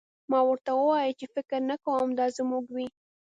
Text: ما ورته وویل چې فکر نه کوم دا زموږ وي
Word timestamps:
ما 0.29 0.39
ورته 0.47 0.71
وویل 0.75 1.13
چې 1.19 1.25
فکر 1.35 1.59
نه 1.69 1.75
کوم 1.85 2.09
دا 2.19 2.25
زموږ 2.37 2.65
وي 2.75 2.87